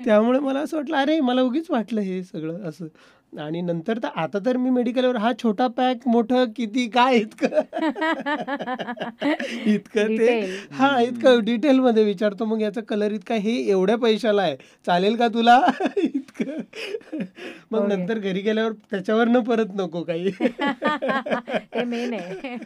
[0.05, 2.87] त्यामुळे मला असं वाटलं अरे मला उगीच वाटलं हे सगळं असं.
[3.33, 7.61] आणि नंतर तर आता तर मी मेडिकलवर हा छोटा पॅक मोठं किती काय इतकं?
[9.65, 10.39] इतकं ते.
[10.71, 14.55] हा इतकं डिटेलमध्ये विचारतो मग याचा कलर इतका हे एवढ्या पैशाला आहे.
[14.85, 15.59] चालेल का तुला?
[15.97, 16.51] इतकं.
[17.71, 17.87] मग Okay.
[17.89, 20.31] नंतर घरी गेल्यावर त्याच्यावरनं परत नको काही.
[21.73, 22.57] ते मेन आहे.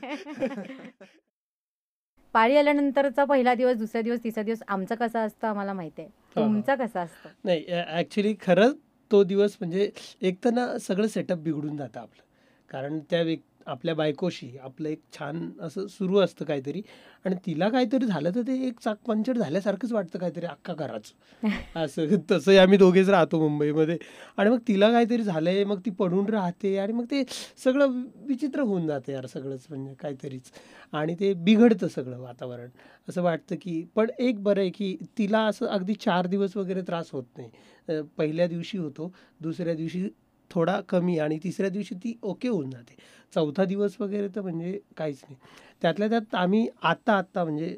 [2.33, 6.09] पाळी आल्यानंतरचा पहिला दिवस दुसरा दिवस तिसरा दिवस आमचं कसं असतं आम्हाला माहिती आहे.
[6.09, 6.47] हा, हा.
[6.47, 7.29] तुमचं कसं असतं?
[7.43, 8.75] नाही ॲक्च्युली खरंच
[9.11, 9.91] तो दिवस म्हणजे
[10.21, 12.23] एक तर ना सगळं सेटअप बिघडून जातं आपलं.
[12.69, 16.81] कारण त्या व्यक्ती आपल्या बायकोशी आपलं एक छान असं सुरू असतं काहीतरी.
[17.25, 21.41] आणि तिला काहीतरी झालं तर ते एक चाक पंचर झाल्यासारखंच वाटतं काहीतरी अख्खा घराचं.
[21.75, 23.97] असं तसंही आम्ही दोघेच राहतो मुंबईमध्ये.
[24.37, 27.23] आणि मग तिला काहीतरी झालंय मग ती पडून राहते आणि मग ते
[27.63, 30.51] सगळं विचित्र होऊन जातं यार सगळंच म्हणजे काहीतरीच.
[30.93, 32.69] आणि ते बिघडतं सगळं वातावरण.
[33.09, 37.09] असं वाटतं की पण एक बरं आहे की तिला असं अगदी चार दिवस वगैरे त्रास
[37.11, 38.01] होत नाही.
[38.17, 40.07] पहिल्या दिवशी होतो दुसऱ्या दिवशी
[40.51, 42.95] थोडा कमी आणि तिसऱ्या दिवशी ती ओके होऊन जाते.
[43.33, 45.35] चौथा दिवस वगैरे तर म्हणजे काहीच नाही.
[45.81, 47.75] त्यातल्या त्यात आम्ही आत्ता आत्ता म्हणजे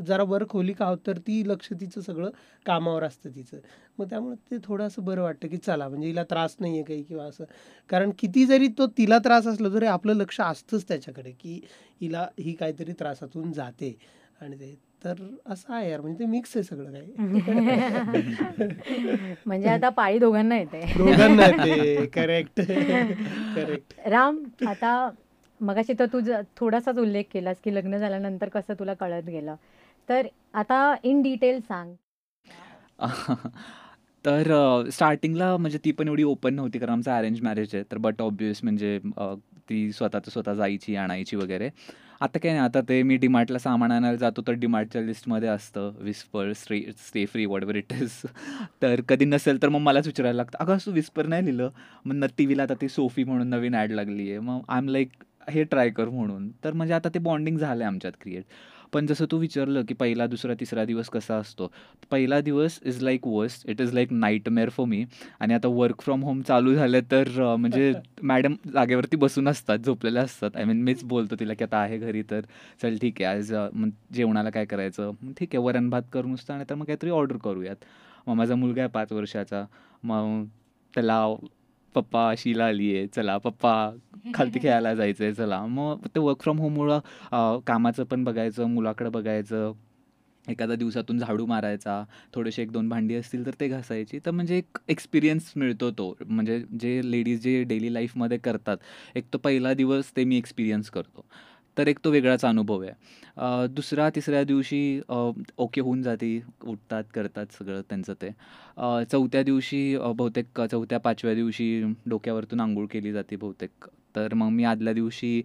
[0.00, 2.30] जरा वर खोली का आहोत तर ती लक्ष तिचं सगळं
[2.66, 3.58] कामावर असतं तिचं.
[3.98, 7.02] मग त्यामुळे ते थोडं असं बरं वाटतं की चला म्हणजे हिला त्रास नाही आहे काही
[7.02, 7.44] किंवा असं.
[7.90, 11.60] कारण किती जरी तो तिला त्रास असला तरी आपलं लक्ष असतंच त्याच्याकडे की
[12.00, 13.96] हिला ही काहीतरी त्रासातून जाते.
[14.40, 15.14] आणि ते तर
[15.46, 17.12] असं आहे यार म्हणजे ते मिक्स आहे सगळं काही.
[19.46, 20.80] म्हणजे आता पाळी दोघांना येते.
[20.98, 25.10] दोघांना ते करेक्ट करेक्ट राम आता
[25.60, 26.20] मगाशी तर तू
[26.56, 29.54] थोडासाच उल्लेख केलास की लग्न झाल्यानंतर कसं तुला कळत गेलं.
[30.08, 31.94] तर आता इन डिटेल सांग.
[34.24, 34.52] तर
[34.92, 37.82] स्टार्टिंगला म्हणजे ती पण एवढी ओपन नव्हती कारण आमचं अरेंज मॅरेज आहे.
[37.92, 38.98] तर बट ऑब्वियस म्हणजे
[39.68, 41.68] ती स्वतःचं स्वतः जायची आणायची वगैरे.
[42.20, 46.52] आता काय नाही आता ते मी डीमार्टला सामान आणायला जातो तर डीमार्टच्या लिस्टमध्ये असतं whisper
[46.56, 48.12] stay stay free वॉटवर it is
[48.82, 50.58] तर कधी नसेल तर मग मलाच विचारायला लागतं.
[50.60, 51.70] अगं असं विस्पर नाही लिहिलं.
[52.04, 54.88] मग न टी व्हीला आता ती सोफी म्हणून नवीन ॲड लागली आहे मग आय एम
[54.88, 55.10] लाईक
[55.50, 56.50] हे ट्राय कर म्हणून.
[56.64, 58.44] तर म्हणजे आता ते बॉन्डिंग झालं आहे आमच्यात क्रिएट
[58.94, 61.70] पण जसं तू विचारलं की पहिला दुसरा तिसरा दिवस कसा असतो?
[62.10, 65.04] पहिला दिवस is like worst it is like nightmare for मी
[65.40, 70.56] आणि आता वर्क फ्रॉम होम चालू झालं तर म्हणजे मॅडम जागेवरती बसून असतात झोपलेल्या असतात.
[70.56, 72.40] आय मीन मीच बोलतो तिला की आता आहे घरी तर
[72.82, 73.38] चल ठीक आहे.
[73.38, 73.52] आज
[74.14, 75.10] जेवणाला काय करायचं?
[75.22, 77.76] मग ठीक आहे वरण भात करू नुसतं आणि तर मग काहीतरी ऑर्डर करूयात.
[78.26, 79.64] मग माझा मुलगा आहे पाच वर्षाचा.
[80.02, 80.44] मग
[80.94, 81.24] त्याला
[81.94, 83.74] पप्पा शिला आली आहे चला पप्पा
[84.34, 85.60] खालती खेळायला जायचं आहे चला.
[85.66, 89.72] मग ते वर्क फ्रॉम होममुळं कामाचं पण बघायचं मुलाकडं बघायचं
[90.44, 92.02] एखाद्या दिवसातून झाडू मारायचा
[92.34, 94.18] थोडेसे एक दोन भांडी असतील तर ते घासायची.
[94.26, 96.12] तर म्हणजे एक एक्सपिरियन्स मिळतो तो.
[96.26, 98.76] म्हणजे जे लेडीज जे डेली लाईफमध्ये करतात
[99.16, 101.24] एक तो पहिला दिवस ते मी एक्सपिरियन्स करतो.
[101.78, 103.66] तर एक तो वेगळाच अनुभव आहे.
[103.74, 105.00] दुसरा तिसऱ्या दिवशी
[105.58, 108.30] ओके होऊन जाते उठतात करतात सगळं त्यांचं ते.
[109.12, 113.86] चौथ्या दिवशी बहुतेक चौथ्या पाचव्या दिवशी डोक्यावरतून आंघोळ केली जाते बहुतेक.
[114.16, 115.42] तर मग मी आदल्या दिवशी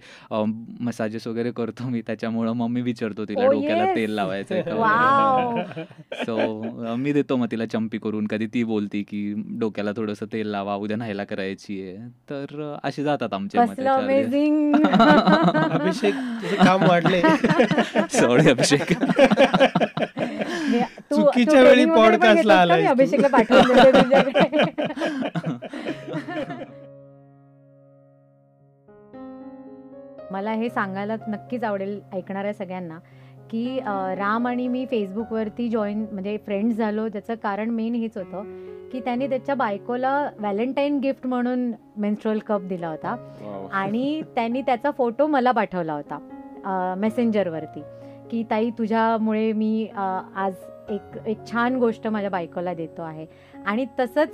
[0.82, 3.86] मसाजेस वगैरे करतो मी त्याच्यामुळं मग मी विचारतो तिला Oh, डोक्याला.
[3.95, 4.62] तेल लावायचं
[6.25, 8.27] सो मी देतो मग तिला चंपी करून.
[8.27, 9.21] कधी ती बोलती की
[9.60, 11.95] डोक्याला थोडंसं तेल लावा उद्या न्हायला करायची आहे.
[12.29, 13.58] तर असे जातात आमचे
[15.69, 16.13] अभिषेक
[16.65, 17.21] काम वाढले
[18.12, 18.93] सॉरी अभिषेक.
[21.12, 22.91] चुकीच्या वेळी podcast ला आलायस तू.
[22.91, 23.67] अभिषेकला पाठवून
[30.31, 32.97] मला हे सांगायला नक्कीच आवडेल ऐकणाऱ्या सगळ्यांना
[33.51, 33.79] की
[34.17, 37.07] राम आणि मी फेसबुकवरती जॉईन म्हणजे फ्रेंड्स झालो.
[37.09, 38.43] त्याचं कारण मेन हेच होतं
[38.91, 43.15] की त्याने त्याच्या बायकोला व्हॅलेंटाईन गिफ्ट म्हणून मेन्स्ट्रल कप दिला होता.
[43.73, 47.81] आणि त्यांनी त्याचा फोटो मला पाठवला होता मेसेंजरवरती
[48.31, 50.53] की ताई तुझ्यामुळे मी आज
[50.89, 53.25] एक एक छान गोष्ट माझ्या बायकोला देतो आहे.
[53.67, 54.30] आणि तसंच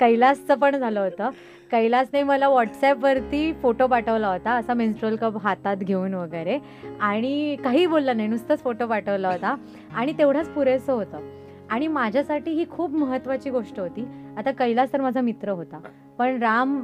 [0.00, 1.30] कैलासचं पण झालं होतं.
[1.70, 6.58] कैलासने मला व्हॉट्सॲपवरती फोटो पाठवला होता असा मेन्स्ट्रोल कप हातात घेऊन वगैरे.
[7.00, 9.54] आणि काही बोलला नाही नुसतंच फोटो पाठवला होता.
[9.94, 11.28] आणि तेवढंच पुरेसं होतं.
[11.70, 14.06] आणि माझ्यासाठी ही खूप महत्त्वाची गोष्ट होती.
[14.38, 15.80] आता कैलास तर माझा मित्र होता.
[16.18, 16.80] पण राम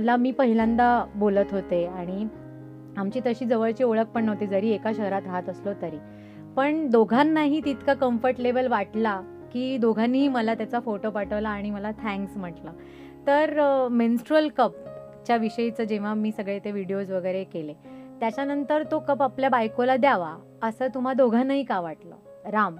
[0.00, 1.84] ला मी पहिल्यांदा बोलत होते.
[1.86, 2.26] आणि
[2.96, 5.98] आमची तशी जवळची ओळख पण नव्हती जरी एका शहरात राहत असलो तरी.
[6.56, 9.20] पण दोघांनाही तितका कम्फर्टेबल वाटला.
[9.56, 12.72] की दोघांनीही मला त्याचा फोटो पाठवला आणि मला थँक्स म्हटलं.
[13.26, 17.72] तर मेन्स्ट्रुअल कपच्या विषयीचं जेव्हा मी सगळे ते व्हिडिओज वगैरे केले
[18.20, 22.14] त्याच्यानंतर तो कप आपल्या बायकोला द्यावा असं तुम्हा दोघांनाही का वाटलं?
[22.50, 22.76] राम.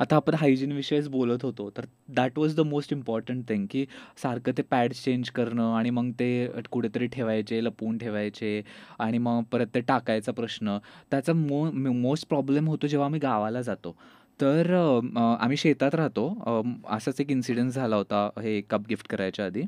[0.00, 1.84] आता आपण हायजीन विषयीच बोलत होतो तर
[2.16, 3.84] that was the most important thing की
[4.22, 8.60] सारखं ते पॅड्स चेंज करणं आणि मग ते कुठेतरी ठेवायचे लपवून ठेवायचे
[8.98, 10.76] आणि मग परत ते टाकायचा प्रश्न.
[11.10, 13.96] त्याचा मो मोस्ट प्रॉब्लेम होतो जेव्हा आम्ही गावाला जातो.
[14.40, 16.26] तर अ, आम्ही शेतात राहतो.
[16.46, 19.62] अ, असाच एक इन्सिडेंट झाला होता हे कप गिफ्ट करायच्या आधी.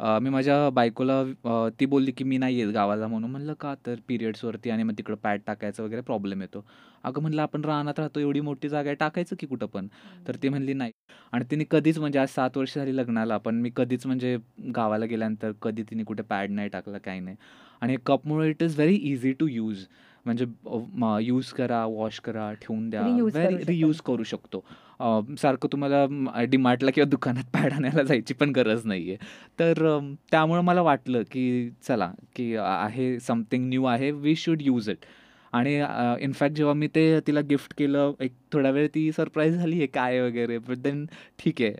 [0.00, 3.30] अ, मी माझ्या बायकोला अ, ती बोलली की मी नाही येत गावाला म्हणून.
[3.30, 6.64] म्हणलं का तर पिरियड्सवरती आणि मग तिकडं पॅड टाकायचं वगैरे प्रॉब्लेम येतो.
[7.04, 9.86] अगं म्हणलं आपण रानात राहतो एवढी मोठी जागा आहे टाकायचं की कुठं पण?
[10.26, 10.92] तर ती म्हणली नाही.
[11.32, 14.36] आणि तिने कधीच म्हणजे आज सात वर्ष झाली लग्नाला पण मी कधीच म्हणजे
[14.76, 17.36] गावाला गेल्यानंतर कधी तिने कुठे पॅड नाही टाकला काही नाही.
[17.82, 19.84] आणि कपमुळे it is very easy to use
[20.28, 20.44] म्हणजे
[21.24, 23.02] यूज करा वॉश करा ठेवून द्या.
[23.36, 23.56] व्हेरी.
[23.66, 24.64] रियूज करू शकतो.
[25.38, 29.26] सारखं तुम्हाला डीमार्टला किंवा दुकानात पॅड आणायला जायची पण गरज नाही आहे
[29.58, 29.98] तर
[30.30, 35.04] त्यामुळं मला वाटलं की चला की आहे समथिंग न्यू आहे वी शुड यूज इट
[35.52, 35.74] आणि
[36.20, 40.20] इनफॅक्ट जेव्हा मी ते तिला गिफ्ट केलं एक थोडा वेळ ती सरप्राईज झाली आहे काय
[40.20, 41.04] वगैरे बट देन
[41.38, 41.72] ठीक आहे.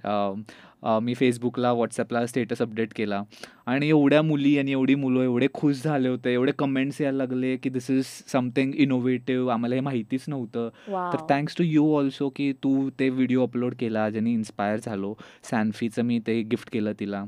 [0.82, 3.22] मी फेसबुकला व्हॉट्सॲपला स्टेटस अपडेट केला.
[3.66, 6.32] आणि एवढ्या मुली आणि एवढी मुलं एवढे खुश झाले होते.
[6.32, 10.68] एवढे कमेंट्स यायला लागले की दिस इज समथिंग इनोव्हेटिव्ह आम्हाला हे माहितीच नव्हतं.
[11.12, 15.14] तर थँक्स टू यू ऑल्सो की तू ते व्हिडिओ अपलोड केला ज्याने इन्स्पायर झालो.
[15.50, 17.24] सॅन्फीचं मी ते गिफ्ट केलं तिला.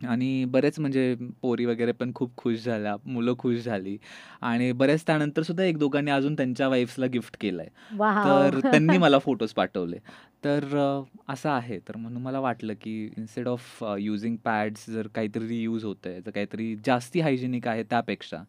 [0.00, 3.96] आणि बरेच म्हणजे पोरी वगैरे पण खूप खुश झाल्या मुलं खुश झाली.
[4.40, 8.48] आणि बऱ्याच त्यानंतर सुद्धा एक दोघांनी अजून त्यांच्या वाईफ्सला गिफ्ट केलं आहे वाव.
[8.50, 9.96] तर त्यांनी मला फोटोज पाठवले.
[10.44, 10.64] तर
[11.28, 11.78] असं आहे.
[11.78, 16.30] तर म्हणून मला वाटलं की इन्स्टेड ऑफ युझिंग पॅड्स जर काहीतरी रियूज होतं आहे जर
[16.30, 18.42] काहीतरी जास्ती हायजेनिक आहे त्यापेक्षा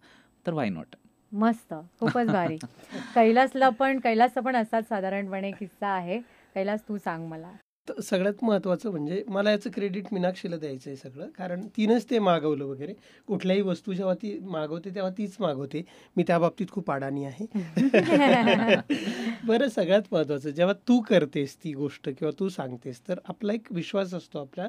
[0.48, 0.96] तर वाय नॉट
[1.32, 1.74] मस्त.
[2.00, 2.58] खूपच भारी.
[3.16, 6.20] कैलासला पण कैलासचा पण असाच साधारणपणे किस्सा आहे.
[6.56, 7.52] कैलास तू सांग मला.
[7.88, 11.28] तर सगळ्यात महत्त्वाचं म्हणजे मला याचं क्रेडिट मीनाक्षीला द्यायचं आहे सगळं.
[11.38, 12.94] कारण तिनंच ते मागवलं वगैरे.
[13.28, 15.84] कुठल्याही वस्तू जेव्हा ती मागवते तेव्हा तीच मागवते.
[16.18, 17.46] मी त्या बाबतीत खूप अडाणी आहे.
[19.46, 24.14] बरं सगळ्यात महत्त्वाचं जेव्हा तू करतेस ती गोष्ट किंवा तू सांगतेस तर आपला एक विश्वास
[24.14, 24.68] असतो आपल्या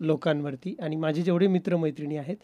[0.00, 0.76] लोकांवरती.
[0.82, 2.36] आणि माझे जेवढे मित्रमैत्रिणी आहेत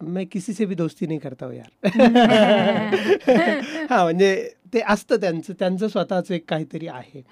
[0.00, 1.82] मैं किसी से भी दोस्ती नहीं करता हो यार.
[3.90, 7.22] हा म्हणजे ते असतं त्यांचं त्यांचं स्वतःचं एक काहीतरी आहे.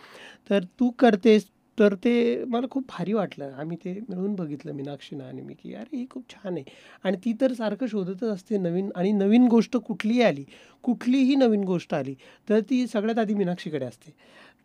[0.50, 1.44] तर तू करतेस
[1.82, 3.52] तर ते मला खूप भारी वाटलं.
[3.52, 6.64] आम्ही ते मिळून बघितलं मीनाक्षीनं आणि मी की अरे ही खूप छान आहे.
[7.04, 10.44] आणि ती तर सारखं शोधतच असते नवीन आणि नवीन गोष्ट कुठलीही आली?
[10.84, 12.14] कुठलीही नवीन गोष्ट आली
[12.48, 14.10] तर ती सगळ्यात आधी मीनाक्षीकडे असते.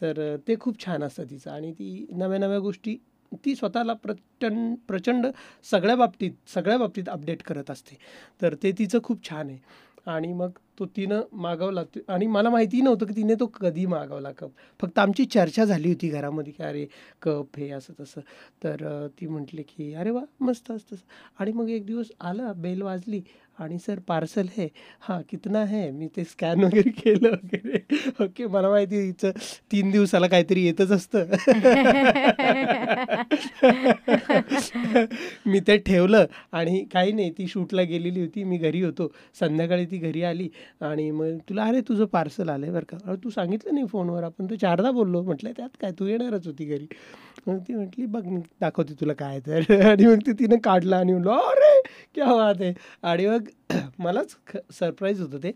[0.02, 1.52] तर ते खूप छान असतं तिचं.
[1.52, 2.98] आणि ती नव्या नव्या गोष्टी
[3.46, 5.28] ती स्वतःला प्रचंड प्रचंड
[5.72, 7.98] सगळ्या बाबतीत सगळ्या बाबतीत अपडेट करत असते.
[8.42, 9.60] तर ते तिचं खूप छान आहे.
[10.06, 11.82] आणि मग तो तिनं मागवला.
[12.08, 14.50] आणि मला माहिती नव्हतं की तिने तो कधी मागवला कप.
[14.80, 16.86] फक्त आमची चर्चा झाली होती घरामध्ये की अरे
[17.22, 18.22] कप हे असं तसं.
[18.64, 20.96] तर ती म्हटली की अरे वा मस्त असतं
[21.40, 23.22] आणि मग एक दिवस आला बेल वाजली.
[23.60, 24.68] आणि सर पार्सल हे.
[25.00, 25.90] हां कितना है?
[25.92, 27.80] मी ते स्कॅन वगैरे केलं वगैरे.
[28.24, 29.32] ओके मला माहिती आहे हिचं
[29.72, 31.26] तीन दिवसाला काहीतरी येतच असतं.
[35.46, 38.44] मी ते ठेवलं आणि काही नाही ती शूटला गेलेली होती.
[38.44, 39.12] मी घरी होतो.
[39.40, 40.50] संध्याकाळी ती घरी आली
[40.82, 43.16] आणि मग तुला अरे तुझं पार्सल आलं आहे बरं का.
[43.24, 45.22] तू सांगितलं नाही फोनवर आपण तू चारदा बोललो.
[45.24, 45.92] म्हटलं त्यात काय?
[46.00, 46.88] तू येणारच होती घरी.
[47.48, 49.60] मग ती म्हटली बघ मी दाखवते तुला काय तर.
[49.92, 51.82] आणि मग ते तिनं काढलं आणि म्हणलो अरे
[52.16, 53.47] क्या बात आहे आणि मग
[54.00, 54.38] मलाच
[54.72, 55.52] सरप्राईज होतं ते.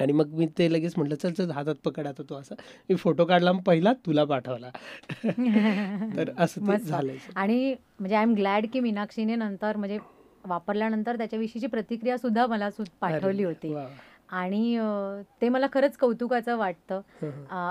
[0.00, 2.54] आणि मग मी ते लगेच म्हटलं चल चल हातात पकड आता तो असा.
[2.90, 4.70] मी फोटो काढला पहिला तुला पाठवला.
[6.16, 6.76] तर असं.
[6.76, 7.16] झालंय.
[7.34, 9.98] आणि म्हणजे आय एम ग्लॅड की मीनाक्षीने नंतर म्हणजे
[10.46, 12.68] वापरल्यानंतर त्याच्याविषयीची प्रतिक्रिया सुद्धा मला
[13.00, 13.74] पाठवली होती.
[14.28, 14.78] आणि
[15.42, 17.00] ते मला खरंच कौतुकाचं वाटतं.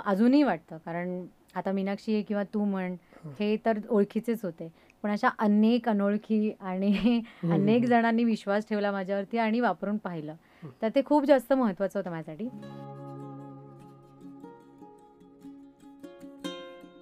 [0.06, 0.78] अजूनही वाटतं.
[0.78, 2.96] कारण आता मीनाक्षी किंवा तू म्हण
[3.40, 4.87] हे तर ओळखीचेच होते.
[5.08, 7.86] पण अशा अनेक अनोळखी आणि अनेक.
[7.86, 10.34] जणांनी विश्वास ठेवला माझ्यावरती आणि वापरून पाहिलं.
[10.82, 12.48] तर ते खूप जास्त महत्वाचं होतं माझ्यासाठी.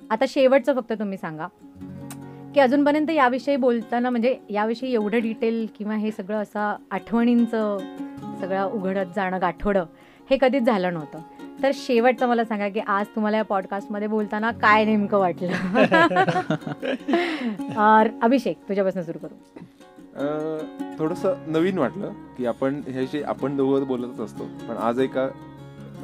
[0.09, 1.47] आता शेवटचं फक्त तुम्ही सांगा.
[2.53, 7.77] की अजूनपर्यंत याविषयी बोलताना म्हणजे याविषयी एवढं डिटेल किंवा हे सगळं असं आठवणींचं
[8.41, 9.85] सगळं उघडत जाणं गाठोडं
[10.29, 11.19] हे कधीच झालं नव्हतं.
[11.63, 15.51] तर शेवटचं मला सांगा की आज तुम्हाला या पॉडकास्टमध्ये बोलताना काय नेमकं वाटलं?
[18.21, 19.35] अभिषेक तुझ्यापासून सुरू करू.
[20.15, 20.57] अं,
[20.99, 25.27] थोडंसं नवीन वाटलं की आपण ह्याशी आपण दोघं बोलतच असतो पण आज एका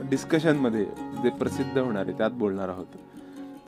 [0.10, 0.86] डिस्कशनमध्ये
[1.24, 2.86] जे प्रसिद्ध होणार आहे त्यात बोलणार आहोत.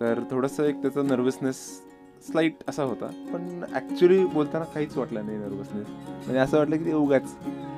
[0.02, 1.82] तर थोडंसं एक त्याचा नर्वसनेस
[2.28, 3.06] स्लाईट असा होता.
[3.34, 7.36] पण ॲक्च्युली बोलताना काहीच वाटलं नाही नर्वसनेस म्हणजे असं वाटलं की ते उगाच.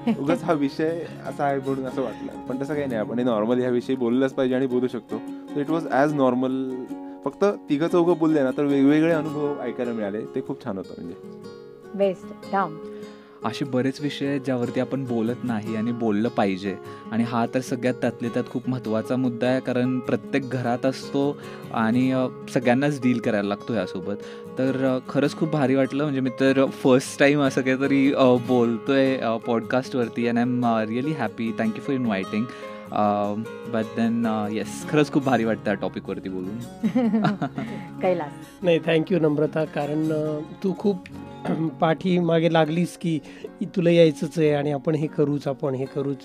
[0.20, 2.46] उगाच हा विषय असा आहे म्हणून असं वाटलं.
[2.46, 3.00] पण तसं काही नाही.
[3.00, 5.18] आपण नॉर्मली ह्या विषयी बोललंच पाहिजे आणि बोलू शकतो.
[5.56, 6.70] तर इट वॉज ॲज नॉर्मल
[7.26, 10.22] फक्त तिघं चौघं बोलले ना तर वेगवेगळे अनुभव ऐकायला मिळाले.
[10.36, 11.98] ते खूप छान होतं म्हणजे.
[11.98, 12.56] बेस्ट
[13.46, 16.76] असे बरेच विषय आहेत ज्यावरती आपण बोलत नाही आणि बोललं पाहिजे.
[17.12, 21.26] आणि हा तर सगळ्यात त्यातले त्यात खूप महत्त्वाचा मुद्दा आहे कारण प्रत्येक घरात असतो
[21.74, 22.12] आणि
[22.54, 24.24] सगळ्यांनाच डील करायला लागतो ह्यासोबत
[24.58, 26.04] तर खरंच खूप भारी वाटलं.
[26.04, 28.08] म्हणजे मी तर फर्स्ट टाईम असं काहीतरी
[28.48, 32.46] बोलतो आहे पॉडकास्टवरती and I am really happy thank you for inviting
[33.74, 36.58] but then yes खरंच खूप भारी वाटतं या टॉपिकवरती बोलून.
[38.02, 38.32] कैलास.
[38.64, 39.66] नाही थँक्यू नम्रता.
[39.66, 40.10] कारण
[40.64, 40.98] तू खूप
[41.82, 43.20] पाठी मागे लागलीस की
[43.62, 46.18] इ- तुला यायचंच आहे आणि आपण हे करूच आपण हे करूच.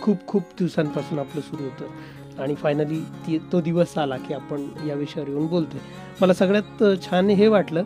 [0.00, 2.42] खूप खूप दिवसांपासून आपलं सुरू होतं.
[2.42, 5.80] आणि फायनली ती तो दिवस आला की आपण या विषयावर येऊन बोलतोय.
[6.20, 7.82] मला सगळ्यात छान हे वाटलं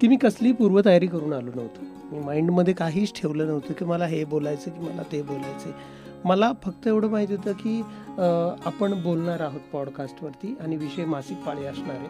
[0.00, 1.82] की मी कसली पूर्वतयारी करून आलो नव्हतं.
[2.12, 5.70] मी माइंडमध्ये काहीच ठेवलं नव्हतं की मला हे बोलायचं की मला ते बोलायचं
[6.24, 7.80] मला फक्त एवढं माहिती होतं की
[8.66, 12.08] आपण बोलणार आहोत पॉडकास्टवरती आणि विषय मासिक पाळी असणार आहे.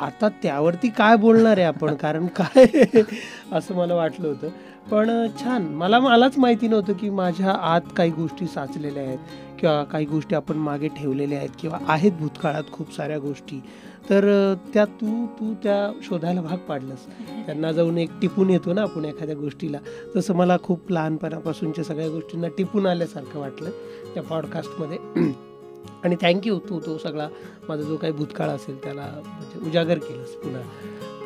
[0.00, 1.94] आता त्यावरती काय बोलणार आहे आपण?
[1.94, 2.64] कारण काय
[3.52, 4.48] असं मला वाटलं होतं.
[4.90, 5.62] पण छान.
[5.62, 9.18] मला मलाच माहिती नव्हतं की माझ्या आत काही गोष्टी साचलेल्या आहेत
[9.58, 13.60] किंवा काही गोष्टी आपण मागे ठेवलेल्या आहेत किंवा आहेत भूतकाळात खूप साऱ्या गोष्टी.
[14.10, 17.06] तर त्या तू तू त्या शोधायला भाग पाडलंस.
[17.46, 19.78] त्यांना जाऊन एक टिपून येतो ना आपण एखाद्या गोष्टीला.
[20.16, 23.70] तसं मला खूप लहानपणापासूनच्या सगळ्या गोष्टींना टिपून आल्यासारखं वाटलं
[24.14, 24.98] त्या पॉडकास्टमध्ये.
[26.04, 27.28] आणि थँक्यू तू तो सगळा
[27.68, 30.62] माझा जो काही भूतकाळ असेल त्याला म्हणजे उजागर केलंस पुन्हा.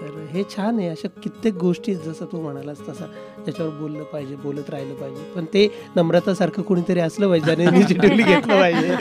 [0.00, 3.06] तर हे छान आहे अशा कित्येक गोष्टी जसं तू म्हणालास तसा
[3.44, 5.22] ज्याच्यावर बोललं पाहिजे बोलत राहिलं पाहिजे.
[5.36, 8.94] पण ते नम्रतासारखं कोणीतरी असलं पाहिजे आणि इनिशिएटिव्हली घेतलं पाहिजे.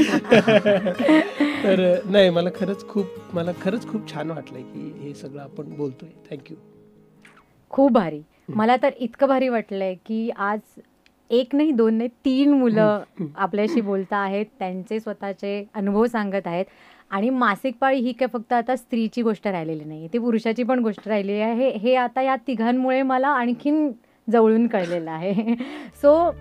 [1.63, 6.09] तर नाही मला खरंच खूप मला खरंच खूप छान वाटलं की हे सगळं आपण बोलतोय.
[6.31, 6.57] थँक्यू
[7.69, 8.21] खूप भारी.
[8.49, 10.59] मला तर इतकं भारी वाटलंय की आज
[11.29, 13.03] एक नाही दोन नाही तीन मुलं
[13.35, 16.65] आपल्याशी बोलता आहेत त्यांचे स्वतःचे अनुभव सांगत आहेत.
[17.09, 21.07] आणि मासिक पाळी ही काय फक्त आता स्त्रीची गोष्ट राहिलेली नाही ती पुरुषाची पण गोष्ट
[21.07, 21.69] राहिलेली आहे.
[21.69, 23.91] हे- हे आता या तिघांमुळे मला आणखीन
[24.29, 25.33] जवळून कळलेलं आहे.
[26.01, 26.35] सो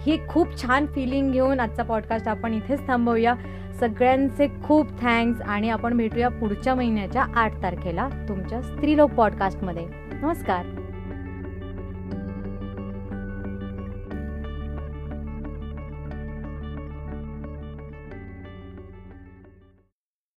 [0.00, 3.34] ही खूप छान फिलिंग घेऊन आजचा पॉडकास्ट आपण इथेच थांबवूया.
[3.80, 9.86] सगळ्यांचे खूप थँक्स आणि आपण भेटूया पुढच्या महिन्याच्या आठ तारखेला तुमच्या स्त्रीलोक पॉडकास्टमध्ये
[10.22, 10.81] नमस्कार.